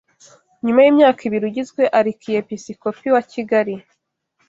nyuma 0.65 0.79
y’imyaka 0.81 1.19
ibiri 1.27 1.45
ugizwe 1.49 1.83
Arikiyepisikopi 1.99 3.07
wa 3.13 3.21
Kigali 3.31 3.75